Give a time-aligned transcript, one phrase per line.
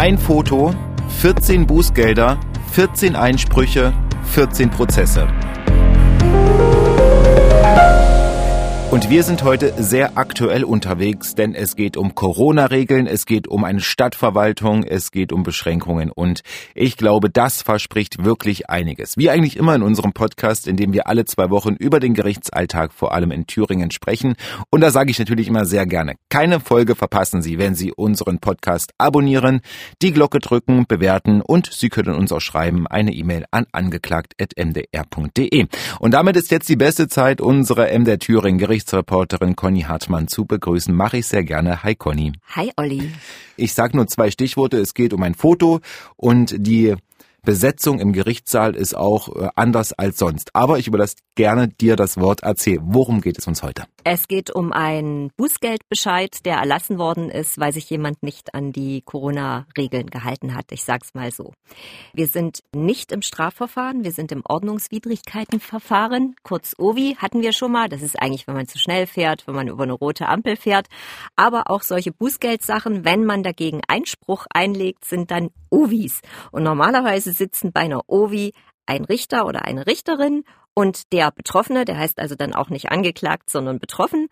[0.00, 0.72] Ein Foto,
[1.08, 2.38] 14 Bußgelder,
[2.70, 3.92] 14 Einsprüche,
[4.32, 5.26] 14 Prozesse.
[8.98, 13.62] Und wir sind heute sehr aktuell unterwegs, denn es geht um Corona-Regeln, es geht um
[13.62, 16.40] eine Stadtverwaltung, es geht um Beschränkungen und
[16.74, 19.16] ich glaube, das verspricht wirklich einiges.
[19.16, 22.92] Wie eigentlich immer in unserem Podcast, in dem wir alle zwei Wochen über den Gerichtsalltag
[22.92, 24.34] vor allem in Thüringen sprechen.
[24.68, 28.40] Und da sage ich natürlich immer sehr gerne, keine Folge verpassen Sie, wenn Sie unseren
[28.40, 29.60] Podcast abonnieren,
[30.02, 35.66] die Glocke drücken, bewerten und Sie können uns auch schreiben eine E-Mail an angeklagt.mdr.de.
[36.00, 40.46] Und damit ist jetzt die beste Zeit, unsere MDR Thüringen Gericht Gerichtsreporterin Conny Hartmann zu
[40.46, 40.94] begrüßen.
[40.94, 41.82] Mache ich sehr gerne.
[41.82, 42.32] Hi Conny.
[42.56, 43.12] Hi Olli.
[43.56, 44.78] Ich sage nur zwei Stichworte.
[44.78, 45.80] Es geht um ein Foto
[46.16, 46.94] und die
[47.42, 50.50] Besetzung im Gerichtssaal ist auch äh, anders als sonst.
[50.54, 52.42] Aber ich überlasse gerne dir das Wort.
[52.42, 53.84] Erzähl, worum geht es uns heute?
[54.04, 59.02] Es geht um einen Bußgeldbescheid, der erlassen worden ist, weil sich jemand nicht an die
[59.02, 60.66] Corona-Regeln gehalten hat.
[60.72, 61.52] Ich sag's mal so.
[62.12, 66.36] Wir sind nicht im Strafverfahren, wir sind im Ordnungswidrigkeitenverfahren.
[66.42, 67.88] Kurz OVI hatten wir schon mal.
[67.88, 70.86] Das ist eigentlich, wenn man zu schnell fährt, wenn man über eine rote Ampel fährt.
[71.36, 76.20] Aber auch solche Bußgeldsachen, wenn man dagegen Einspruch einlegt, sind dann OVIs.
[76.50, 78.52] Und normalerweise sitzen bei einer OVI
[78.86, 83.50] ein Richter oder eine Richterin und der Betroffene, der heißt also dann auch nicht angeklagt,
[83.50, 84.28] sondern betroffen.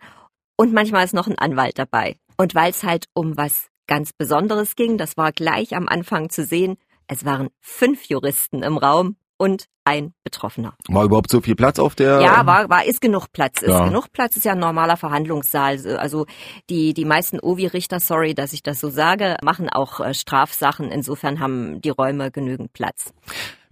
[0.55, 2.17] Und manchmal ist noch ein Anwalt dabei.
[2.37, 6.43] Und weil es halt um was ganz Besonderes ging, das war gleich am Anfang zu
[6.43, 6.77] sehen,
[7.07, 10.73] es waren fünf Juristen im Raum und ein Betroffener.
[10.89, 12.21] War überhaupt so viel Platz auf der?
[12.21, 13.61] Ja, war, war ist genug Platz.
[13.61, 13.85] Ist ja.
[13.85, 15.97] genug Platz, ist ja ein normaler Verhandlungssaal.
[15.97, 16.25] Also
[16.69, 20.91] die, die meisten OVI-Richter, sorry, dass ich das so sage, machen auch äh, Strafsachen.
[20.91, 23.13] Insofern haben die Räume genügend Platz.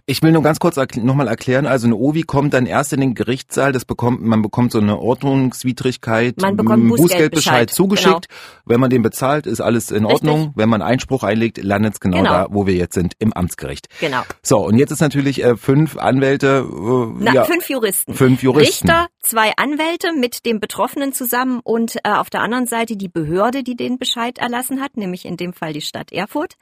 [0.08, 3.16] Ich will nur ganz kurz nochmal erklären, also eine OVI kommt dann erst in den
[3.16, 8.28] Gerichtssaal, das bekommt, man bekommt so eine Ordnungswidrigkeit, man bekommt Bußgeldbescheid zugeschickt.
[8.28, 8.60] Genau.
[8.66, 10.38] Wenn man den bezahlt, ist alles in Ordnung.
[10.38, 10.56] Richtig.
[10.58, 13.88] Wenn man Einspruch einlegt, landet es genau, genau, da, wo wir jetzt sind, im Amtsgericht.
[13.98, 14.22] Genau.
[14.42, 16.64] So, und jetzt ist natürlich äh, fünf Anwälte.
[16.64, 18.14] Äh, Na, ja, fünf Juristen.
[18.14, 18.88] Fünf Juristen.
[18.88, 23.62] Richter, zwei Anwälte mit dem Betroffenen zusammen und äh, auf der anderen Seite die Behörde,
[23.62, 26.54] die den Bescheid erlassen hat, nämlich in dem Fall die Stadt Erfurt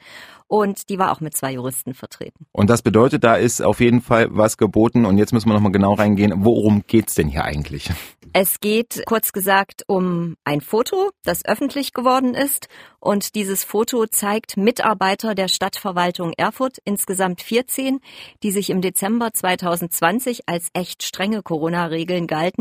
[0.47, 2.47] und die war auch mit zwei Juristen vertreten.
[2.52, 5.72] Und das bedeutet, da ist auf jeden Fall was geboten und jetzt müssen wir nochmal
[5.72, 6.32] genau reingehen.
[6.44, 7.91] Worum geht's denn hier eigentlich?
[8.32, 14.56] Es geht kurz gesagt um ein Foto, das öffentlich geworden ist und dieses Foto zeigt
[14.56, 18.00] Mitarbeiter der Stadtverwaltung Erfurt, insgesamt 14,
[18.42, 22.53] die sich im Dezember 2020 als echt strenge Corona-Regeln galten,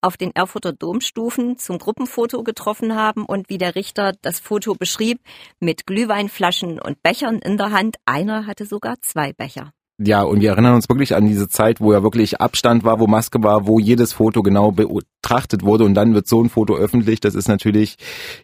[0.00, 5.20] auf den Erfurter Domstufen zum Gruppenfoto getroffen haben und wie der Richter das Foto beschrieb,
[5.58, 7.96] mit Glühweinflaschen und Bechern in der Hand.
[8.06, 9.72] Einer hatte sogar zwei Becher.
[10.02, 13.06] Ja, und wir erinnern uns wirklich an diese Zeit, wo ja wirklich Abstand war, wo
[13.06, 17.20] Maske war, wo jedes Foto genau betrachtet wurde und dann wird so ein Foto öffentlich.
[17.20, 17.96] Das ist natürlich,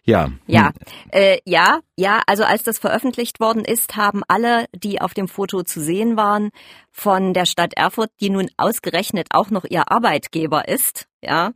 [0.03, 0.29] ja.
[0.45, 0.69] Ja,
[1.09, 2.21] äh, ja, ja.
[2.27, 6.51] Also als das veröffentlicht worden ist, haben alle, die auf dem Foto zu sehen waren,
[6.91, 11.53] von der Stadt Erfurt, die nun ausgerechnet auch noch ihr Arbeitgeber ist, ja,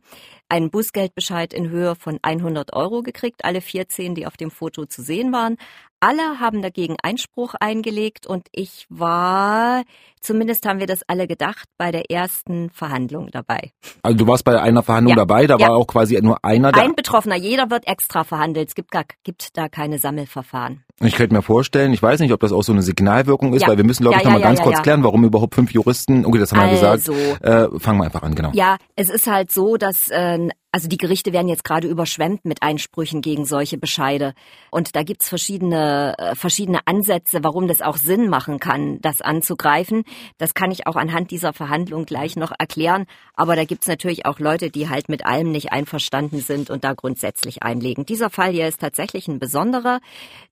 [0.48, 5.00] einen Bußgeldbescheid in Höhe von 100 Euro gekriegt, alle 14, die auf dem Foto zu
[5.00, 5.58] sehen waren.
[6.04, 9.84] Alle haben dagegen Einspruch eingelegt und ich war,
[10.20, 13.70] zumindest haben wir das alle gedacht, bei der ersten Verhandlung dabei.
[14.02, 15.24] Also du warst bei einer Verhandlung ja.
[15.24, 15.68] dabei, da ja.
[15.68, 16.74] war auch quasi nur einer.
[16.74, 20.82] Ein Betroffener, jeder wird extra verhandelt, es gibt, gar, gibt da keine Sammelverfahren.
[21.00, 23.68] Ich könnte mir vorstellen, ich weiß nicht, ob das auch so eine Signalwirkung ist, ja.
[23.68, 26.38] weil wir müssen, glaube ich, ja, nochmal ganz kurz klären, warum überhaupt fünf Juristen, okay,
[26.40, 28.50] das haben wir also, gesagt, äh, fangen wir einfach an, genau.
[28.54, 32.62] Ja, es ist halt so, dass äh, also die Gerichte werden jetzt gerade überschwemmt mit
[32.62, 34.32] Einsprüchen gegen solche Bescheide.
[34.70, 40.04] Und da gibt's verschiedene, äh, verschiedene Ansätze, warum das auch Sinn machen kann, das anzugreifen.
[40.38, 43.04] Das kann ich auch anhand dieser Verhandlung gleich noch erklären.
[43.34, 46.94] Aber da gibt's natürlich auch Leute, die halt mit allem nicht einverstanden sind und da
[46.94, 48.06] grundsätzlich einlegen.
[48.06, 50.00] Dieser Fall hier ist tatsächlich ein besonderer,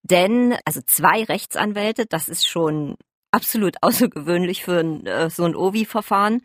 [0.02, 2.96] denn also zwei Rechtsanwälte, das ist schon
[3.30, 6.42] absolut außergewöhnlich für ein, äh, so ein OVI-Verfahren.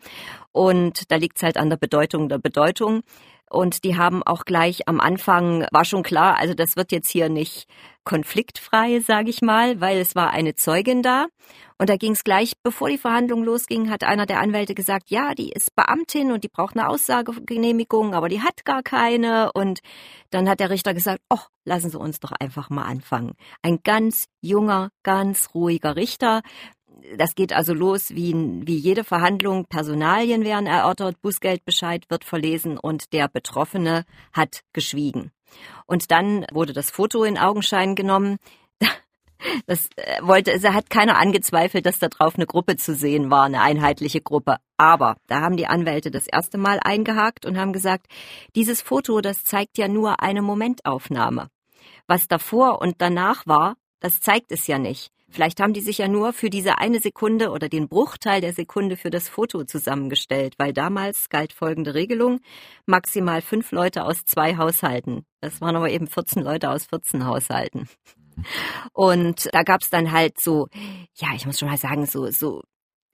[0.52, 3.02] Und da liegt's halt an der Bedeutung der Bedeutung.
[3.48, 7.28] Und die haben auch gleich am Anfang, war schon klar, also das wird jetzt hier
[7.28, 7.68] nicht
[8.04, 11.26] konfliktfrei, sage ich mal, weil es war eine Zeugin da.
[11.78, 15.34] Und da ging es gleich, bevor die Verhandlung losging, hat einer der Anwälte gesagt, ja,
[15.34, 19.52] die ist Beamtin und die braucht eine Aussagegenehmigung, aber die hat gar keine.
[19.52, 19.80] Und
[20.30, 23.34] dann hat der Richter gesagt, oh, lassen Sie uns doch einfach mal anfangen.
[23.62, 26.40] Ein ganz junger, ganz ruhiger Richter,
[27.16, 29.66] das geht also los wie, wie jede Verhandlung.
[29.66, 35.30] Personalien werden erörtert, Bußgeldbescheid wird verlesen und der Betroffene hat geschwiegen.
[35.86, 38.38] Und dann wurde das Foto in Augenschein genommen.
[39.66, 43.44] Das äh, wollte, es hat keiner angezweifelt, dass da drauf eine Gruppe zu sehen war,
[43.44, 44.56] eine einheitliche Gruppe.
[44.78, 48.06] Aber da haben die Anwälte das erste Mal eingehakt und haben gesagt,
[48.54, 51.48] dieses Foto, das zeigt ja nur eine Momentaufnahme.
[52.06, 55.12] Was davor und danach war, das zeigt es ja nicht.
[55.28, 58.96] Vielleicht haben die sich ja nur für diese eine Sekunde oder den Bruchteil der Sekunde
[58.96, 62.40] für das Foto zusammengestellt, weil damals galt folgende Regelung,
[62.86, 65.26] maximal fünf Leute aus zwei Haushalten.
[65.40, 67.88] Das waren aber eben 14 Leute aus 14 Haushalten.
[68.92, 70.68] Und da gab's dann halt so,
[71.14, 72.62] ja, ich muss schon mal sagen, so, so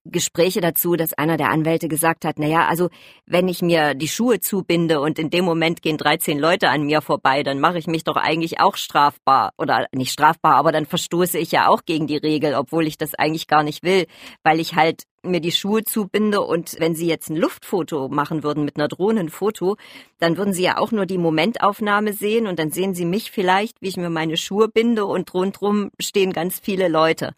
[0.05, 2.89] Gespräche dazu, dass einer der Anwälte gesagt hat, na ja, also
[3.27, 7.03] wenn ich mir die Schuhe zubinde und in dem Moment gehen 13 Leute an mir
[7.03, 11.39] vorbei, dann mache ich mich doch eigentlich auch strafbar oder nicht strafbar, aber dann verstoße
[11.39, 14.07] ich ja auch gegen die Regel, obwohl ich das eigentlich gar nicht will,
[14.43, 18.65] weil ich halt mir die Schuhe zubinde und wenn Sie jetzt ein Luftfoto machen würden
[18.65, 19.77] mit einer Drohnenfoto,
[20.19, 23.81] dann würden Sie ja auch nur die Momentaufnahme sehen und dann sehen Sie mich vielleicht,
[23.81, 27.35] wie ich mir meine Schuhe binde und rundrum stehen ganz viele Leute.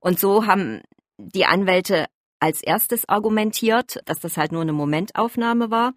[0.00, 0.82] Und so haben
[1.18, 2.06] die Anwälte
[2.40, 5.92] als erstes argumentiert, dass das halt nur eine Momentaufnahme war.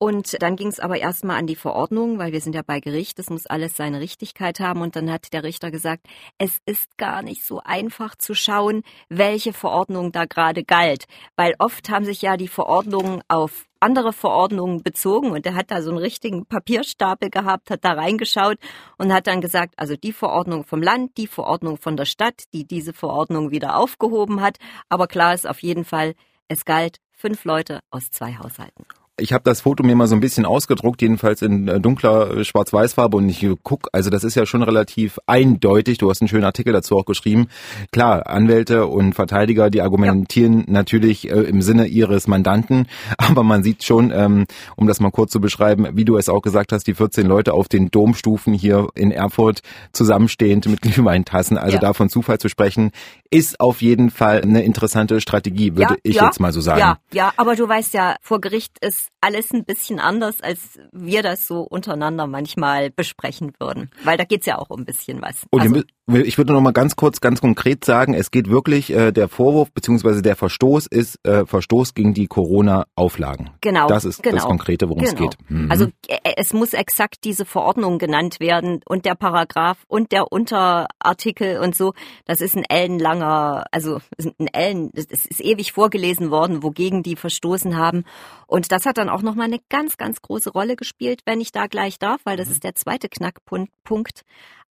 [0.00, 3.18] Und dann ging es aber erstmal an die Verordnung, weil wir sind ja bei Gericht,
[3.18, 4.80] es muss alles seine Richtigkeit haben.
[4.80, 6.06] Und dann hat der Richter gesagt,
[6.38, 11.06] es ist gar nicht so einfach zu schauen, welche Verordnung da gerade galt.
[11.34, 15.82] Weil oft haben sich ja die Verordnungen auf andere Verordnungen bezogen und er hat da
[15.82, 18.58] so einen richtigen Papierstapel gehabt, hat da reingeschaut
[18.96, 22.66] und hat dann gesagt, also die Verordnung vom Land, die Verordnung von der Stadt, die
[22.66, 24.58] diese Verordnung wieder aufgehoben hat.
[24.88, 26.14] Aber klar ist auf jeden Fall,
[26.48, 28.84] es galt fünf Leute aus zwei Haushalten
[29.18, 32.44] ich habe das Foto mir mal so ein bisschen ausgedruckt, jedenfalls in äh, dunkler äh,
[32.44, 35.98] Schwarz-Weiß-Farbe und ich guck, also das ist ja schon relativ eindeutig.
[35.98, 37.48] Du hast einen schönen Artikel dazu auch geschrieben.
[37.92, 40.64] Klar, Anwälte und Verteidiger, die argumentieren ja.
[40.68, 42.86] natürlich äh, im Sinne ihres Mandanten,
[43.18, 46.40] aber man sieht schon, ähm, um das mal kurz zu beschreiben, wie du es auch
[46.40, 49.60] gesagt hast, die 14 Leute auf den Domstufen hier in Erfurt
[49.92, 51.80] zusammenstehend mit Glühweintassen, also ja.
[51.80, 52.92] da von Zufall zu sprechen,
[53.30, 56.80] ist auf jeden Fall eine interessante Strategie, würde ja, ich jetzt mal so sagen.
[56.80, 61.22] Ja, ja, aber du weißt ja, vor Gericht ist alles ein bisschen anders, als wir
[61.22, 63.90] das so untereinander manchmal besprechen würden.
[64.04, 65.46] Weil da geht's ja auch um ein bisschen was.
[65.50, 69.12] Und also, ich würde noch mal ganz kurz, ganz konkret sagen, es geht wirklich, äh,
[69.12, 73.50] der Vorwurf beziehungsweise der Verstoß ist äh, Verstoß gegen die Corona-Auflagen.
[73.60, 73.88] Genau.
[73.88, 75.12] Das ist genau, das Konkrete, worum genau.
[75.12, 75.36] es geht.
[75.50, 75.70] Mhm.
[75.70, 81.58] Also äh, es muss exakt diese Verordnung genannt werden und der Paragraph und der Unterartikel
[81.58, 81.92] und so.
[82.24, 87.76] Das ist ein ellenlanger, also ein Ellen, es ist ewig vorgelesen worden, wogegen die verstoßen
[87.76, 88.04] haben.
[88.46, 91.52] Und das hat dann auch noch mal eine ganz, ganz große Rolle gespielt, wenn ich
[91.52, 92.52] da gleich darf, weil das mhm.
[92.52, 94.22] ist der zweite Knackpunkt.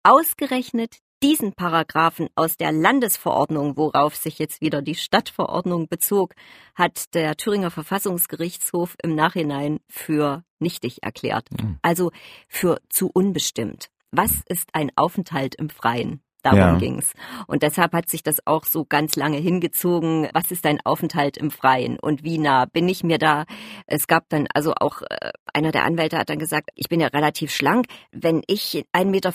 [0.07, 6.35] Ausgerechnet diesen Paragraphen aus der Landesverordnung, worauf sich jetzt wieder die Stadtverordnung bezog,
[6.75, 11.49] hat der Thüringer Verfassungsgerichtshof im Nachhinein für nichtig erklärt.
[11.51, 11.79] Mhm.
[11.81, 12.11] Also
[12.47, 13.89] für zu unbestimmt.
[14.11, 16.21] Was ist ein Aufenthalt im Freien?
[16.45, 16.75] Darum ja.
[16.77, 17.15] ging's.
[17.47, 20.29] Und deshalb hat sich das auch so ganz lange hingezogen.
[20.35, 23.47] Was ist dein Aufenthalt im Freien und wie nah bin ich mir da?
[23.87, 27.07] Es gab dann also auch äh, einer der Anwälte hat dann gesagt, ich bin ja
[27.07, 27.87] relativ schlank.
[28.13, 29.33] Wenn ich 1,50 Meter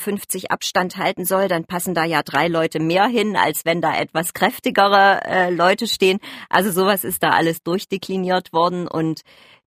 [0.52, 4.36] Abstand halten soll, dann passen da ja drei Leute mehr hin, als wenn da etwas
[4.36, 6.20] kräftigere äh, Leute stehen.
[6.48, 9.22] Also sowas ist da alles durchdekliniert worden und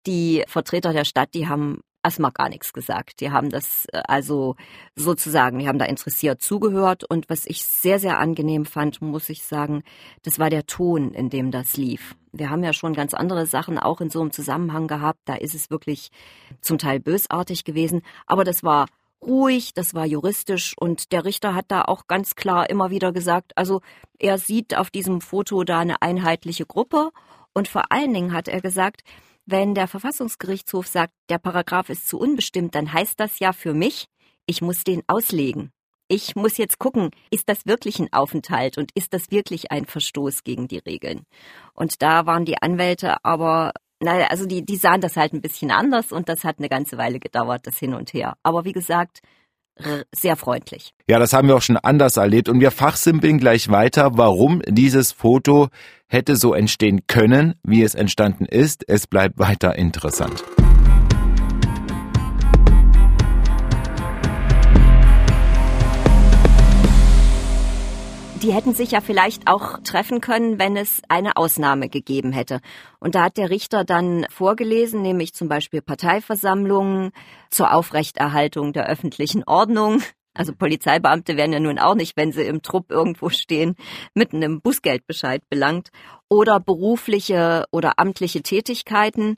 [0.05, 3.19] die Vertreter der Stadt, die haben erstmal gar nichts gesagt.
[3.19, 4.55] Die haben das äh, also
[4.95, 9.43] sozusagen, die haben da interessiert zugehört und was ich sehr, sehr angenehm fand, muss ich
[9.43, 9.83] sagen,
[10.23, 12.15] das war der Ton, in dem das lief.
[12.31, 15.19] Wir haben ja schon ganz andere Sachen auch in so einem Zusammenhang gehabt.
[15.25, 16.11] Da ist es wirklich
[16.61, 18.87] zum Teil bösartig gewesen, aber das war
[19.23, 23.51] ruhig, das war juristisch und der Richter hat da auch ganz klar immer wieder gesagt,
[23.55, 23.81] also
[24.17, 27.11] er sieht auf diesem Foto da eine einheitliche Gruppe
[27.53, 29.03] und vor allen Dingen hat er gesagt,
[29.51, 34.07] wenn der Verfassungsgerichtshof sagt, der Paragraph ist zu unbestimmt, dann heißt das ja für mich,
[34.45, 35.71] ich muss den auslegen.
[36.07, 40.43] Ich muss jetzt gucken, ist das wirklich ein Aufenthalt und ist das wirklich ein Verstoß
[40.43, 41.23] gegen die Regeln?
[41.73, 45.71] Und da waren die Anwälte aber, naja, also die, die sahen das halt ein bisschen
[45.71, 48.35] anders und das hat eine ganze Weile gedauert, das hin und her.
[48.43, 49.21] Aber wie gesagt,
[50.13, 50.93] sehr freundlich.
[51.07, 55.11] Ja, das haben wir auch schon anders erlebt und wir fachsimpeln gleich weiter, warum dieses
[55.11, 55.69] Foto
[56.11, 58.83] hätte so entstehen können, wie es entstanden ist.
[58.87, 60.43] Es bleibt weiter interessant.
[68.41, 72.59] die hätten sich ja vielleicht auch treffen können, wenn es eine Ausnahme gegeben hätte.
[72.99, 77.11] Und da hat der Richter dann vorgelesen, nämlich zum Beispiel Parteiversammlungen
[77.51, 80.01] zur Aufrechterhaltung der öffentlichen Ordnung.
[80.33, 83.75] Also Polizeibeamte werden ja nun auch nicht, wenn sie im Trupp irgendwo stehen,
[84.13, 85.89] mit einem Bußgeldbescheid belangt.
[86.29, 89.37] Oder berufliche oder amtliche Tätigkeiten.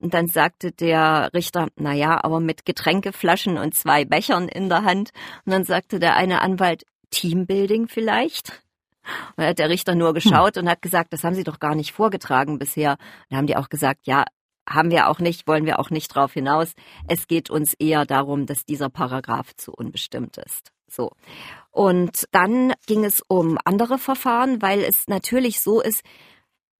[0.00, 4.82] Und dann sagte der Richter, na ja, aber mit Getränkeflaschen und zwei Bechern in der
[4.82, 5.10] Hand.
[5.44, 8.62] Und dann sagte der eine Anwalt, Teambuilding vielleicht?
[9.04, 10.64] Und dann hat der Richter nur geschaut hm.
[10.64, 12.92] und hat gesagt, das haben Sie doch gar nicht vorgetragen bisher.
[12.92, 12.98] Und
[13.30, 14.24] dann haben die auch gesagt, ja,
[14.68, 16.72] haben wir auch nicht, wollen wir auch nicht drauf hinaus.
[17.08, 20.72] Es geht uns eher darum, dass dieser Paragraph zu unbestimmt ist.
[20.88, 21.12] So.
[21.70, 26.02] Und dann ging es um andere Verfahren, weil es natürlich so ist,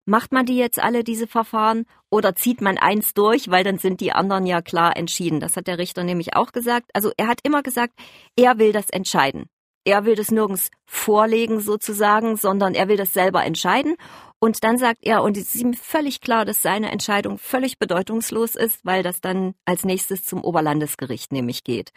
[0.05, 4.01] macht man die jetzt alle, diese Verfahren, oder zieht man eins durch, weil dann sind
[4.01, 5.41] die anderen ja klar entschieden.
[5.41, 6.91] Das hat der Richter nämlich auch gesagt.
[6.93, 7.95] Also er hat immer gesagt,
[8.37, 9.47] er will das entscheiden.
[9.85, 13.97] Er will das nirgends vorlegen sozusagen, sondern er will das selber entscheiden.
[14.43, 18.57] Und dann sagt er, und es ist ihm völlig klar, dass seine Entscheidung völlig bedeutungslos
[18.57, 21.93] ist, weil das dann als nächstes zum Oberlandesgericht nämlich geht.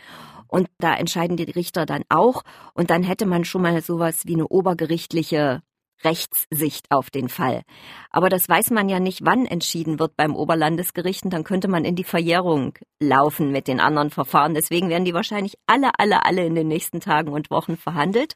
[0.47, 2.43] Und da entscheiden die Richter dann auch.
[2.75, 5.63] Und dann hätte man schon mal sowas wie eine obergerichtliche
[6.03, 7.61] Rechtssicht auf den Fall.
[8.09, 11.23] Aber das weiß man ja nicht, wann entschieden wird beim Oberlandesgericht.
[11.23, 14.53] Und dann könnte man in die Verjährung laufen mit den anderen Verfahren.
[14.53, 18.35] Deswegen werden die wahrscheinlich alle, alle, alle in den nächsten Tagen und Wochen verhandelt.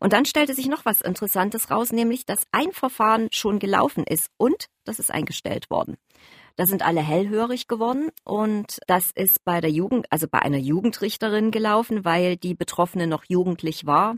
[0.00, 4.30] Und dann stellte sich noch was Interessantes raus, nämlich, dass ein Verfahren schon gelaufen ist
[4.36, 5.96] und das ist eingestellt worden.
[6.56, 11.52] Da sind alle hellhörig geworden und das ist bei der Jugend, also bei einer Jugendrichterin
[11.52, 14.16] gelaufen, weil die Betroffene noch jugendlich war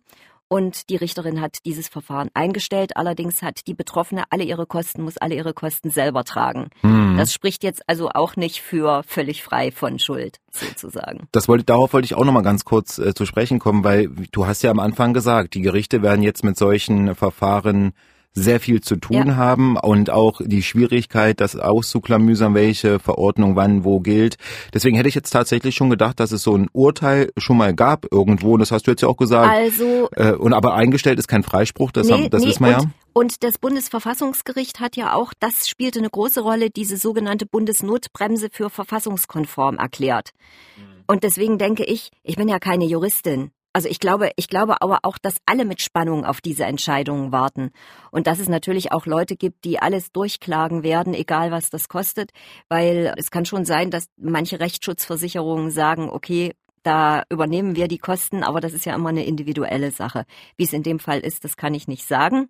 [0.50, 2.96] und die Richterin hat dieses Verfahren eingestellt.
[2.96, 6.70] Allerdings hat die Betroffene alle ihre Kosten, muss alle ihre Kosten selber tragen.
[6.80, 7.16] Hm.
[7.16, 11.28] Das spricht jetzt also auch nicht für völlig frei von Schuld, sozusagen.
[11.30, 14.46] Das wollte, darauf wollte ich auch nochmal ganz kurz äh, zu sprechen kommen, weil du
[14.46, 17.92] hast ja am Anfang gesagt, die Gerichte werden jetzt mit solchen Verfahren
[18.32, 19.36] sehr viel zu tun ja.
[19.36, 24.36] haben und auch die Schwierigkeit, das auszuklamüsern, welche Verordnung wann wo gilt.
[24.72, 28.06] Deswegen hätte ich jetzt tatsächlich schon gedacht, dass es so ein Urteil schon mal gab
[28.10, 28.54] irgendwo.
[28.54, 29.50] Und das hast du jetzt ja auch gesagt.
[29.50, 31.90] Also äh, und aber eingestellt ist kein Freispruch.
[31.90, 32.90] Das, nee, haben, das nee, wissen wir und, ja.
[33.12, 38.70] Und das Bundesverfassungsgericht hat ja auch, das spielte eine große Rolle, diese sogenannte Bundesnotbremse für
[38.70, 40.30] verfassungskonform erklärt.
[40.76, 41.04] Mhm.
[41.08, 43.50] Und deswegen denke ich, ich bin ja keine Juristin.
[43.72, 47.70] Also ich glaube, ich glaube aber auch, dass alle mit Spannung auf diese Entscheidungen warten
[48.10, 52.32] und dass es natürlich auch Leute gibt, die alles durchklagen werden, egal was das kostet,
[52.68, 58.42] weil es kann schon sein, dass manche Rechtsschutzversicherungen sagen, okay, da übernehmen wir die Kosten,
[58.42, 60.24] aber das ist ja immer eine individuelle Sache.
[60.56, 62.48] Wie es in dem Fall ist, das kann ich nicht sagen.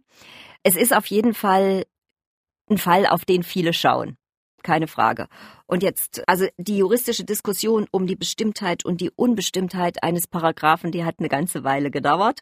[0.62, 1.84] Es ist auf jeden Fall
[2.70, 4.16] ein Fall, auf den viele schauen
[4.62, 5.28] keine Frage.
[5.66, 11.04] Und jetzt, also die juristische Diskussion um die Bestimmtheit und die Unbestimmtheit eines Paragraphen, die
[11.04, 12.40] hat eine ganze Weile gedauert.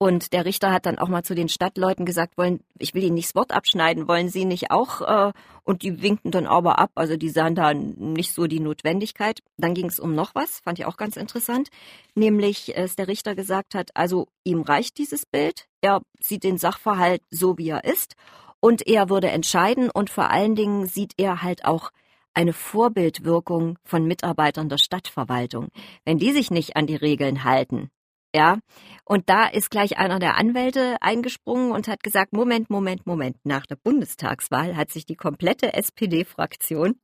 [0.00, 3.16] Und der Richter hat dann auch mal zu den Stadtleuten gesagt, wollen, ich will Ihnen
[3.16, 5.00] nicht das Wort abschneiden, wollen Sie nicht auch?
[5.00, 5.32] Äh,
[5.64, 9.40] und die winkten dann aber ab, also die sahen da nicht so die Notwendigkeit.
[9.56, 11.68] Dann ging es um noch was, fand ich auch ganz interessant,
[12.14, 17.22] nämlich, dass der Richter gesagt hat, also ihm reicht dieses Bild, er sieht den Sachverhalt
[17.30, 18.14] so, wie er ist
[18.60, 21.90] und er würde entscheiden und vor allen Dingen sieht er halt auch
[22.34, 25.68] eine Vorbildwirkung von Mitarbeitern der Stadtverwaltung.
[26.04, 27.90] Wenn die sich nicht an die Regeln halten,
[28.34, 28.58] ja,
[29.04, 33.64] und da ist gleich einer der Anwälte eingesprungen und hat gesagt, Moment, Moment, Moment, nach
[33.64, 37.00] der Bundestagswahl hat sich die komplette SPD-Fraktion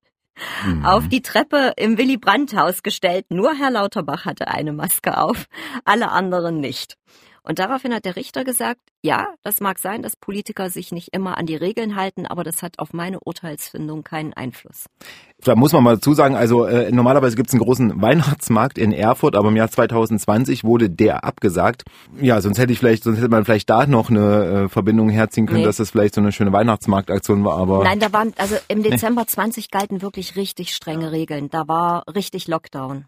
[0.64, 0.84] mhm.
[0.84, 3.26] auf die Treppe im Willy Brandt-Haus gestellt.
[3.30, 5.46] Nur Herr Lauterbach hatte eine Maske auf,
[5.84, 6.98] alle anderen nicht.
[7.46, 11.36] Und daraufhin hat der Richter gesagt, ja, das mag sein, dass Politiker sich nicht immer
[11.36, 14.86] an die Regeln halten, aber das hat auf meine Urteilsfindung keinen Einfluss.
[15.44, 18.92] Da muss man mal dazu sagen, also äh, normalerweise gibt es einen großen Weihnachtsmarkt in
[18.92, 21.84] Erfurt, aber im Jahr 2020 wurde der abgesagt.
[22.18, 25.44] Ja, sonst hätte ich vielleicht, sonst hätte man vielleicht da noch eine äh, Verbindung herziehen
[25.44, 25.66] können, nee.
[25.66, 27.84] dass das vielleicht so eine schöne Weihnachtsmarktaktion war, aber.
[27.84, 29.28] Nein, da waren, also im Dezember nee.
[29.28, 31.50] 20 galten wirklich richtig strenge Regeln.
[31.50, 33.04] Da war richtig Lockdown.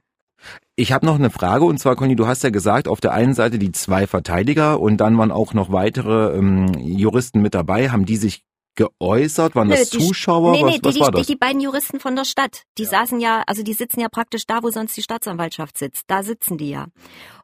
[0.76, 3.34] Ich habe noch eine Frage und zwar, Conny, du hast ja gesagt, auf der einen
[3.34, 7.90] Seite die zwei Verteidiger und dann waren auch noch weitere ähm, Juristen mit dabei.
[7.90, 8.44] Haben die sich
[8.76, 9.54] geäußert?
[9.54, 10.52] Waren Nö, das Zuschauer?
[10.52, 11.26] Nee, nee, was, die, was war die, das?
[11.26, 12.62] die beiden Juristen von der Stadt.
[12.78, 12.90] Die ja.
[12.90, 16.04] saßen ja, also die sitzen ja praktisch da, wo sonst die Staatsanwaltschaft sitzt.
[16.06, 16.86] Da sitzen die ja.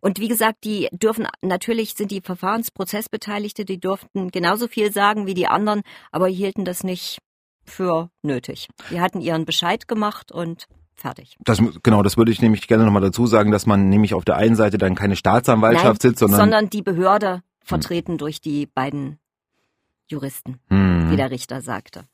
[0.01, 5.35] Und wie gesagt, die dürfen, natürlich sind die Verfahrensprozessbeteiligte, die durften genauso viel sagen wie
[5.35, 5.83] die anderen,
[6.13, 7.19] aber hielten das nicht
[7.65, 8.69] für nötig.
[8.91, 11.37] Die hatten ihren Bescheid gemacht und fertig.
[11.45, 14.37] Das, genau, das würde ich nämlich gerne nochmal dazu sagen, dass man nämlich auf der
[14.37, 17.43] einen Seite dann keine Staatsanwaltschaft Nein, sitzt, sondern, sondern die Behörde hm.
[17.61, 18.19] vertreten hm.
[18.19, 19.19] durch die beiden
[20.09, 21.11] Juristen, hm.
[21.11, 22.05] wie der Richter sagte.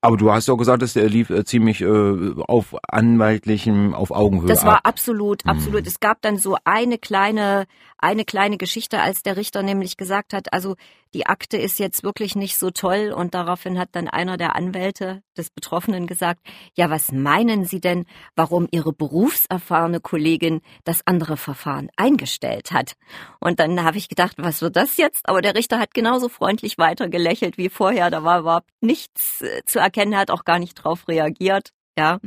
[0.00, 4.12] Aber du hast ja auch gesagt, dass der lief äh, ziemlich äh, auf anwaltlichem, auf
[4.12, 4.46] Augenhöhe.
[4.46, 4.82] Das war ab.
[4.84, 5.80] absolut, absolut.
[5.80, 5.88] Hm.
[5.88, 7.66] Es gab dann so eine kleine,
[7.96, 10.76] eine kleine Geschichte, als der Richter nämlich gesagt hat, also
[11.14, 15.22] die Akte ist jetzt wirklich nicht so toll und daraufhin hat dann einer der Anwälte
[15.36, 16.40] des Betroffenen gesagt,
[16.74, 22.94] ja, was meinen Sie denn, warum Ihre berufserfahrene Kollegin das andere Verfahren eingestellt hat?
[23.40, 25.28] Und dann habe ich gedacht, was wird das jetzt?
[25.28, 29.62] Aber der Richter hat genauso freundlich weiter gelächelt wie vorher, da war überhaupt nichts äh,
[29.64, 31.70] zu erkennen, er hat auch gar nicht drauf reagiert.
[31.98, 32.20] Ja.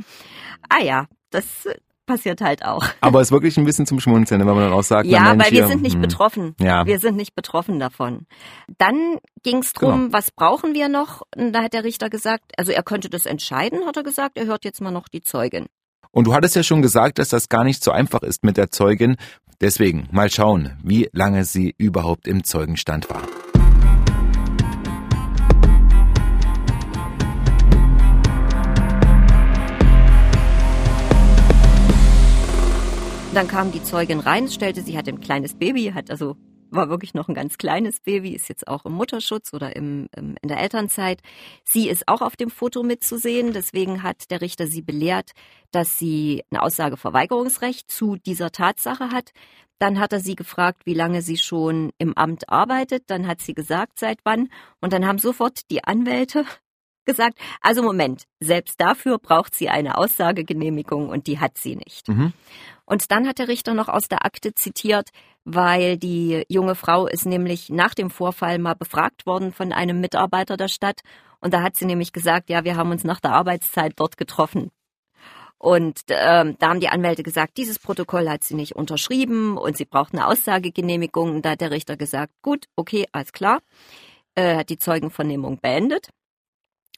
[0.68, 1.66] Ah ja, das
[2.06, 2.84] passiert halt auch.
[3.00, 5.30] Aber es ist wirklich ein bisschen zum Schmunzeln, wenn man dann auch sagt, ja, na
[5.30, 6.02] Mensch, weil wir hier, sind nicht hm.
[6.02, 6.54] betroffen.
[6.60, 6.86] Ja.
[6.86, 8.26] Wir sind nicht betroffen davon.
[8.78, 10.12] Dann ging es drum, genau.
[10.12, 11.22] was brauchen wir noch?
[11.36, 14.46] Und da hat der Richter gesagt, also er könnte das entscheiden, hat er gesagt, er
[14.46, 15.66] hört jetzt mal noch die Zeugin.
[16.10, 18.70] Und du hattest ja schon gesagt, dass das gar nicht so einfach ist mit der
[18.70, 19.16] Zeugin.
[19.60, 23.22] Deswegen mal schauen, wie lange sie überhaupt im Zeugenstand war.
[33.34, 36.36] Dann kam die Zeugin rein, stellte, sie hat ein kleines Baby, hat also
[36.70, 40.36] war wirklich noch ein ganz kleines Baby, ist jetzt auch im Mutterschutz oder im, im,
[40.42, 41.20] in der Elternzeit.
[41.64, 43.52] Sie ist auch auf dem Foto mitzusehen.
[43.52, 45.32] Deswegen hat der Richter sie belehrt,
[45.70, 49.32] dass sie ein Aussageverweigerungsrecht zu dieser Tatsache hat.
[49.78, 53.04] Dann hat er sie gefragt, wie lange sie schon im Amt arbeitet.
[53.08, 54.48] Dann hat sie gesagt, seit wann.
[54.80, 56.44] Und dann haben sofort die Anwälte
[57.04, 62.08] gesagt, also Moment, selbst dafür braucht sie eine Aussagegenehmigung und die hat sie nicht.
[62.08, 62.32] Mhm.
[62.84, 65.10] Und dann hat der Richter noch aus der Akte zitiert,
[65.44, 70.56] weil die junge Frau ist nämlich nach dem Vorfall mal befragt worden von einem Mitarbeiter
[70.56, 71.00] der Stadt.
[71.40, 74.70] Und da hat sie nämlich gesagt, ja, wir haben uns nach der Arbeitszeit dort getroffen.
[75.58, 79.84] Und ähm, da haben die Anwälte gesagt, dieses Protokoll hat sie nicht unterschrieben und sie
[79.84, 81.36] braucht eine Aussagegenehmigung.
[81.36, 83.60] Und da hat der Richter gesagt, gut, okay, alles klar.
[84.34, 86.08] Äh, hat die Zeugenvernehmung beendet.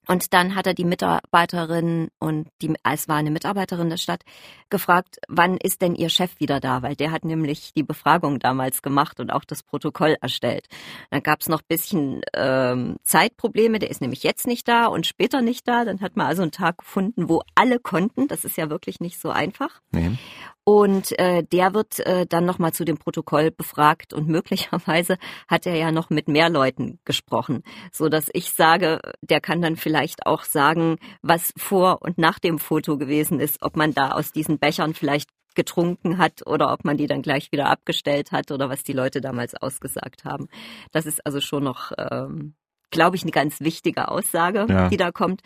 [0.08, 4.22] Und dann hat er die Mitarbeiterin und die, es war eine Mitarbeiterin der Stadt,
[4.70, 6.82] gefragt, wann ist denn ihr Chef wieder da?
[6.82, 10.66] Weil der hat nämlich die Befragung damals gemacht und auch das Protokoll erstellt.
[11.10, 15.42] Dann gab es noch bisschen ähm, Zeitprobleme, der ist nämlich jetzt nicht da und später
[15.42, 15.84] nicht da.
[15.84, 18.28] Dann hat man also einen Tag gefunden, wo alle konnten.
[18.28, 19.80] Das ist ja wirklich nicht so einfach.
[19.92, 20.18] Nee.
[20.64, 25.76] Und äh, der wird äh, dann nochmal zu dem Protokoll befragt und möglicherweise hat er
[25.76, 29.93] ja noch mit mehr Leuten gesprochen, so dass ich sage, der kann dann vielleicht
[30.26, 34.58] auch sagen, was vor und nach dem Foto gewesen ist, ob man da aus diesen
[34.58, 38.82] Bechern vielleicht getrunken hat oder ob man die dann gleich wieder abgestellt hat oder was
[38.82, 40.48] die Leute damals ausgesagt haben.
[40.92, 42.54] Das ist also schon noch, ähm,
[42.90, 44.88] glaube ich, eine ganz wichtige Aussage, ja.
[44.88, 45.42] die da kommt.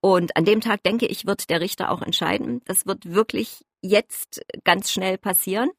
[0.00, 2.60] Und an dem Tag, denke ich, wird der Richter auch entscheiden.
[2.66, 5.70] Das wird wirklich jetzt ganz schnell passieren.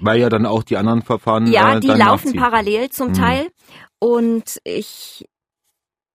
[0.00, 1.46] Weil ja dann auch die anderen Verfahren.
[1.46, 2.40] Ja, äh, die laufen nachziehen.
[2.40, 3.14] parallel zum mhm.
[3.14, 3.48] Teil.
[4.00, 5.28] Und ich,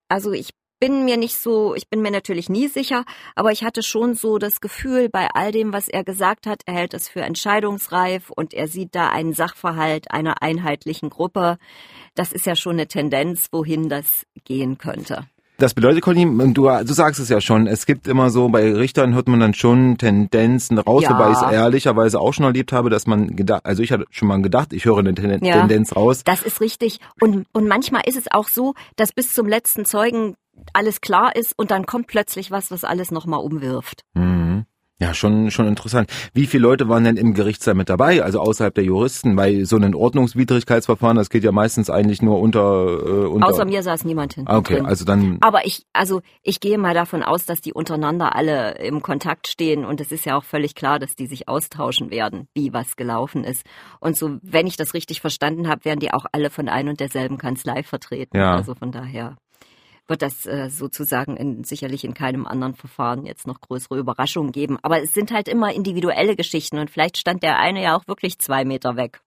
[0.10, 3.04] also ich bin mir nicht so, ich bin mir natürlich nie sicher,
[3.36, 6.76] aber ich hatte schon so das Gefühl, bei all dem, was er gesagt hat, er
[6.76, 11.58] hält es für entscheidungsreif und er sieht da einen Sachverhalt einer einheitlichen Gruppe.
[12.16, 15.28] Das ist ja schon eine Tendenz, wohin das gehen könnte.
[15.60, 19.16] Das bedeutet, Colin, du, du sagst es ja schon, es gibt immer so, bei Richtern
[19.16, 21.10] hört man dann schon Tendenzen raus, ja.
[21.10, 24.28] wobei ich es ehrlicherweise auch schon erlebt habe, dass man gedacht, also ich hatte schon
[24.28, 25.58] mal gedacht, ich höre eine Ten ja.
[25.58, 26.22] Tendenz raus.
[26.24, 27.00] Das ist richtig.
[27.20, 30.36] Und, und manchmal ist es auch so, dass bis zum letzten Zeugen
[30.74, 34.04] alles klar ist und dann kommt plötzlich was, was alles nochmal umwirft.
[34.14, 34.66] Mhm.
[35.00, 36.10] Ja, schon, schon interessant.
[36.34, 39.36] Wie viele Leute waren denn im Gerichtssaal mit dabei, also außerhalb der Juristen?
[39.36, 43.84] Bei so einem Ordnungswidrigkeitsverfahren, das geht ja meistens eigentlich nur unter, äh, unter Außer mir
[43.84, 44.46] saß niemand hin.
[44.48, 44.88] Okay, drin.
[44.88, 45.38] also dann.
[45.42, 49.86] Aber ich, also ich gehe mal davon aus, dass die untereinander alle im Kontakt stehen
[49.86, 53.44] und es ist ja auch völlig klar, dass die sich austauschen werden, wie was gelaufen
[53.44, 53.68] ist.
[54.00, 57.00] Und so, wenn ich das richtig verstanden habe, werden die auch alle von ein und
[57.00, 58.36] derselben Kanzlei vertreten.
[58.36, 58.56] Ja.
[58.56, 59.38] Also von daher
[60.08, 64.78] wird das äh, sozusagen in, sicherlich in keinem anderen Verfahren jetzt noch größere Überraschungen geben.
[64.82, 68.40] Aber es sind halt immer individuelle Geschichten und vielleicht stand der eine ja auch wirklich
[68.40, 69.22] zwei Meter weg.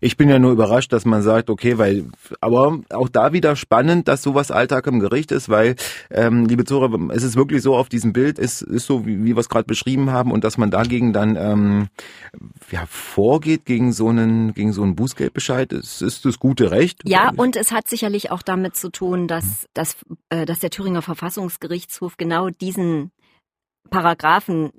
[0.00, 2.06] Ich bin ja nur überrascht, dass man sagt, okay, weil,
[2.40, 5.76] aber auch da wieder spannend, dass sowas Alltag im Gericht ist, weil,
[6.10, 9.34] ähm, liebe Zuhörer, es ist wirklich so auf diesem Bild, es ist so, wie, wie
[9.34, 11.88] wir es gerade beschrieben haben, und dass man dagegen dann ähm,
[12.70, 17.02] ja, vorgeht gegen so einen, gegen so einen Bußgeldbescheid, es ist das gute Recht.
[17.04, 19.96] Ja, und es hat sicherlich auch damit zu tun, dass, dass,
[20.30, 23.10] äh, dass der Thüringer Verfassungsgerichtshof genau diesen
[23.90, 24.70] Paragraphen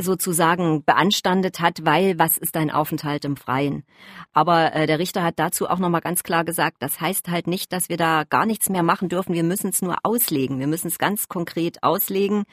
[0.00, 3.84] sozusagen beanstandet hat, weil was ist ein Aufenthalt im Freien.
[4.32, 7.72] Aber äh, der Richter hat dazu auch nochmal ganz klar gesagt, das heißt halt nicht,
[7.72, 9.34] dass wir da gar nichts mehr machen dürfen.
[9.34, 10.58] Wir müssen es nur auslegen.
[10.58, 12.44] Wir müssen es ganz konkret auslegen.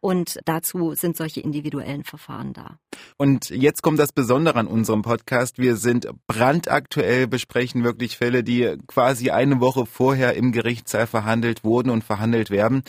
[0.00, 2.78] Und dazu sind solche individuellen Verfahren da.
[3.18, 5.58] Und jetzt kommt das Besondere an unserem Podcast.
[5.58, 11.90] Wir sind brandaktuell, besprechen wirklich Fälle, die quasi eine Woche vorher im Gerichtssaal verhandelt wurden
[11.90, 12.82] und verhandelt werden.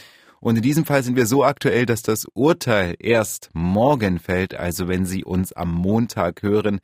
[0.44, 4.90] Und in diesem Fall sind wir so aktuell, dass das Urteil erst morgen fällt, also
[4.90, 6.82] wenn Sie uns am Montag hören.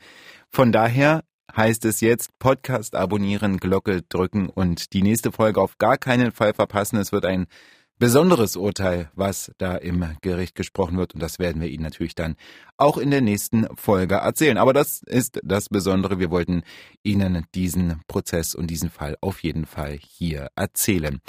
[0.47, 5.97] Von daher heißt es jetzt Podcast abonnieren, Glocke drücken und die nächste Folge auf gar
[5.97, 6.95] keinen Fall verpassen.
[6.99, 7.47] Es wird ein
[7.97, 11.13] besonderes Urteil, was da im Gericht gesprochen wird.
[11.13, 12.37] Und das werden wir Ihnen natürlich dann
[12.77, 14.57] auch in der nächsten Folge erzählen.
[14.57, 16.17] Aber das ist das Besondere.
[16.17, 16.63] Wir wollten
[17.03, 21.19] Ihnen diesen Prozess und diesen Fall auf jeden Fall hier erzählen.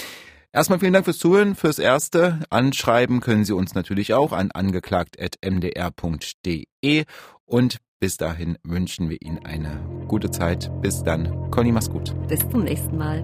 [0.52, 2.40] Erstmal vielen Dank fürs Zuhören, fürs Erste.
[2.50, 7.04] Anschreiben können Sie uns natürlich auch an angeklagt.mdr.de
[7.44, 10.70] und bis dahin wünschen wir Ihnen eine gute Zeit.
[10.80, 11.50] Bis dann.
[11.50, 12.14] Conny, mach's gut.
[12.26, 13.22] Bis zum nächsten Mal.